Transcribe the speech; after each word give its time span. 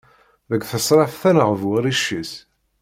Deg 0.49 0.61
tesraft 0.71 1.23
ar 1.29 1.35
neγbu 1.37 1.73
rric-is! 1.85 2.31